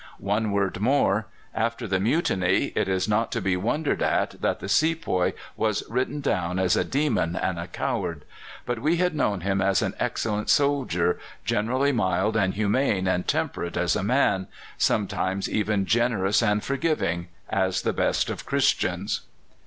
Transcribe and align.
One 0.17 0.51
word 0.51 0.79
more: 0.79 1.27
After 1.53 1.85
the 1.87 1.99
Mutiny, 1.99 2.73
it 2.75 2.89
is 2.89 3.07
not 3.07 3.31
to 3.33 3.39
be 3.39 3.55
wondered 3.55 4.01
at 4.01 4.31
that 4.41 4.59
the 4.59 4.67
sepoy 4.67 5.33
was 5.55 5.83
written 5.87 6.21
down 6.21 6.57
as 6.57 6.75
a 6.75 6.83
demon 6.83 7.35
and 7.35 7.59
a 7.59 7.67
coward; 7.67 8.25
but 8.65 8.79
we 8.79 8.97
had 8.97 9.13
known 9.13 9.41
him 9.41 9.61
as 9.61 9.83
an 9.83 9.93
excellent 9.99 10.49
soldier, 10.49 11.19
generally 11.45 11.91
mild 11.91 12.35
and 12.35 12.55
humane 12.55 13.07
and 13.07 13.27
temperate 13.27 13.77
as 13.77 13.95
a 13.95 14.01
man, 14.01 14.47
sometimes 14.75 15.47
even 15.47 15.85
generous 15.85 16.41
and 16.41 16.63
forgiving, 16.63 17.27
as 17.47 17.83
the 17.83 17.93
best 17.93 18.31
of 18.31 18.43
Christians." 18.43 19.21